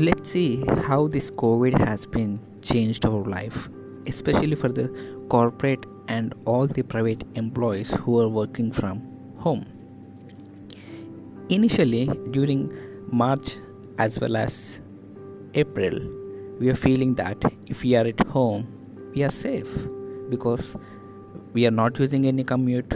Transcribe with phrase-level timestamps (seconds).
[0.00, 3.68] let's see how this covid has been changed our life
[4.06, 4.88] especially for the
[5.28, 9.00] corporate and all the private employees who are working from
[9.38, 9.64] home.
[11.48, 12.72] Initially during
[13.10, 13.56] march
[13.98, 14.80] as well as
[15.54, 15.96] april
[16.58, 18.66] we are feeling that if we are at home
[19.14, 19.68] we are safe
[20.28, 20.76] because
[21.52, 22.94] we are not using any commute.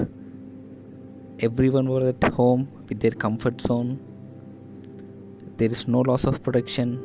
[1.38, 4.00] Everyone was at home with their comfort zone
[5.58, 6.98] there is no loss of production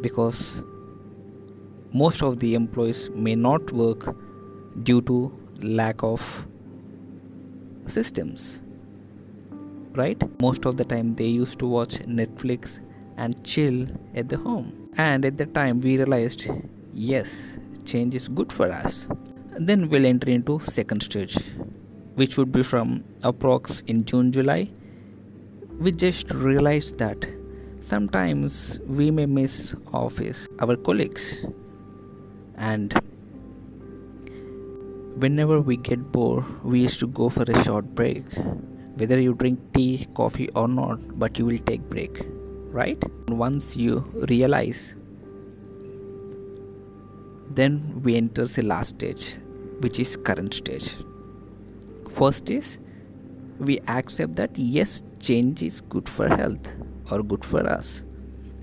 [0.00, 0.62] because
[1.92, 4.14] most of the employees may not work
[4.82, 5.18] due to
[5.62, 6.46] lack of
[7.86, 8.60] systems
[9.96, 10.22] right?
[10.40, 12.80] Most of the time they used to watch netflix
[13.16, 14.72] and chill at the home.
[14.96, 16.48] And at the time we realized
[16.92, 19.06] yes change is good for us.
[19.58, 21.36] Then we'll enter into second stage
[22.14, 24.70] which would be from approx in June July.
[25.78, 27.26] We just realized that
[27.88, 31.26] sometimes we may miss office our colleagues
[32.56, 32.94] and
[35.24, 38.24] whenever we get bored we used to go for a short break.
[38.96, 42.26] Whether you drink tea coffee or not but you will take break
[42.70, 43.02] right?
[43.28, 44.94] Once you realize
[47.50, 49.36] then we enter the last stage
[49.80, 50.96] which is current stage.
[52.16, 52.78] First is
[53.60, 56.68] we accept that yes change is good for health
[57.10, 58.02] or good for us.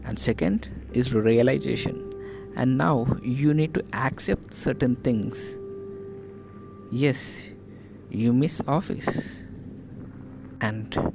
[0.06, 2.10] And second is realization.
[2.56, 5.56] And now you need to accept certain things.
[6.92, 7.50] Yes
[8.14, 9.36] you miss office.
[10.62, 11.14] And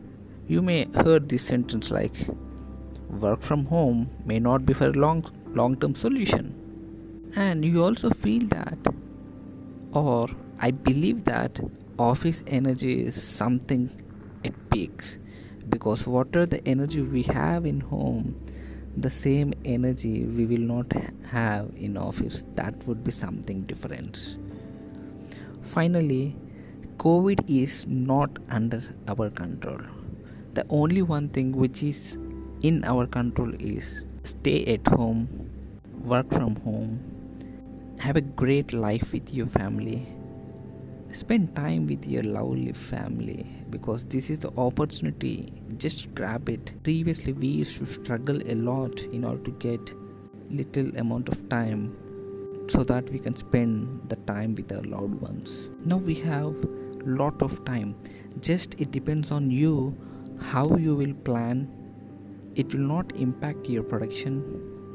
[0.48, 2.14] you may heard this sentence like
[3.08, 6.54] work from home may not be for long long term solution.
[7.36, 8.78] And you also feel that.
[9.92, 11.60] Or I believe that
[11.98, 13.90] office energy is something
[14.44, 15.18] it peaks
[15.68, 18.34] because whatever the energy we have in home
[18.96, 20.92] the same energy we will not
[21.30, 24.36] have in office that would be something different
[25.62, 26.36] finally
[26.98, 29.80] covid is not under our control
[30.54, 32.16] the only one thing which is
[32.62, 35.28] in our control is stay at home
[36.04, 36.98] work from home
[37.98, 40.06] have a great life with your family.
[41.12, 45.52] Spend time with your lovely family because this is the opportunity.
[45.78, 46.72] Just grab it.
[46.82, 49.94] Previously, we used to struggle a lot in order to get
[50.50, 51.96] little amount of time
[52.68, 55.70] so that we can spend the time with our loved ones.
[55.84, 56.54] Now we have
[57.04, 57.94] lot of time.
[58.40, 59.96] Just it depends on you
[60.40, 61.68] how you will plan.
[62.54, 64.42] It will not impact your production.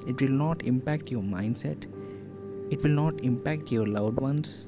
[0.08, 1.86] It will not impact your mindset
[2.74, 4.68] it will not impact your loved ones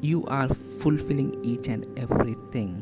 [0.00, 0.48] you are
[0.80, 2.72] fulfilling each and everything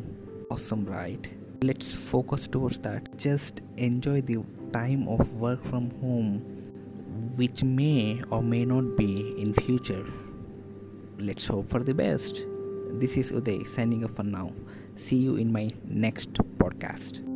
[0.51, 1.29] awesome right
[1.63, 3.17] let's focus towards that.
[3.17, 4.39] Just enjoy the
[4.73, 6.41] time of work from home
[7.37, 10.05] which may or may not be in future.
[11.19, 12.45] Let's hope for the best.
[12.93, 14.53] This is uday signing off for now.
[14.97, 17.32] See you in my next podcast